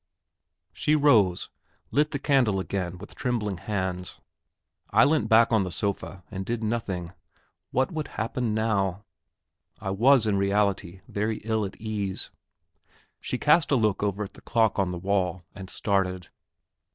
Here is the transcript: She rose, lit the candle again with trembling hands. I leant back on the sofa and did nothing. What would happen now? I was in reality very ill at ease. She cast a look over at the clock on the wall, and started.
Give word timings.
She 0.73 0.95
rose, 0.95 1.51
lit 1.91 2.09
the 2.09 2.17
candle 2.17 2.59
again 2.59 2.97
with 2.97 3.13
trembling 3.13 3.57
hands. 3.57 4.19
I 4.89 5.05
leant 5.05 5.29
back 5.29 5.51
on 5.51 5.63
the 5.63 5.69
sofa 5.69 6.23
and 6.31 6.43
did 6.43 6.63
nothing. 6.63 7.13
What 7.69 7.91
would 7.91 8.07
happen 8.07 8.55
now? 8.55 9.05
I 9.79 9.91
was 9.91 10.25
in 10.25 10.37
reality 10.37 11.01
very 11.07 11.37
ill 11.43 11.65
at 11.65 11.75
ease. 11.79 12.31
She 13.19 13.37
cast 13.37 13.69
a 13.69 13.75
look 13.75 14.01
over 14.01 14.23
at 14.23 14.33
the 14.33 14.41
clock 14.41 14.79
on 14.79 14.89
the 14.91 14.97
wall, 14.97 15.43
and 15.53 15.69
started. 15.69 16.29